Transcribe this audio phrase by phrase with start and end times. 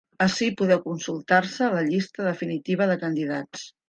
[0.23, 3.67] Ací podeu consultar-se la llista definitiva de candidats.